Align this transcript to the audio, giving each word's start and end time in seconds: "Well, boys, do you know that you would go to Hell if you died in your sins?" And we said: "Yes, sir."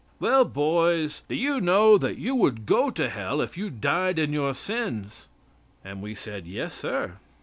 "Well, 0.19 0.45
boys, 0.45 1.21
do 1.29 1.35
you 1.35 1.61
know 1.61 1.95
that 1.99 2.17
you 2.17 2.33
would 2.33 2.65
go 2.65 2.89
to 2.89 3.07
Hell 3.07 3.39
if 3.39 3.55
you 3.55 3.69
died 3.69 4.17
in 4.17 4.33
your 4.33 4.55
sins?" 4.55 5.27
And 5.85 6.01
we 6.01 6.15
said: 6.15 6.47
"Yes, 6.47 6.73
sir." 6.73 7.17